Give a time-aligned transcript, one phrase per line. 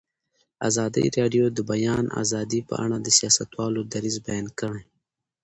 [0.67, 4.83] ازادي راډیو د د بیان آزادي په اړه د سیاستوالو دریځ بیان کړی.